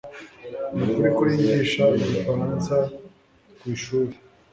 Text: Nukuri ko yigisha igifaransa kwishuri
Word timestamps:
Nukuri 0.75 1.09
ko 1.15 1.23
yigisha 1.33 1.83
igifaransa 2.01 2.75
kwishuri 3.59 4.13